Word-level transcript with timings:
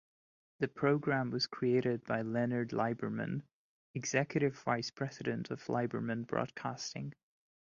The 0.61 0.67
program 0.67 1.29
was 1.29 1.45
created 1.45 2.03
by 2.05 2.23
Lenard 2.23 2.71
Liberman, 2.73 3.43
executive 3.93 4.55
vice 4.57 4.89
president 4.89 5.51
of 5.51 5.63
Liberman 5.69 6.23
Broadcasting. 6.25 7.13